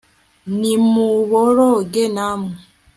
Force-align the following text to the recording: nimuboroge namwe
nimuboroge 0.59 2.03
namwe 2.15 2.55